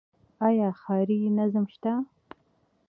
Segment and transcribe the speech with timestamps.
[0.47, 1.93] آیا ښاري نظم شته؟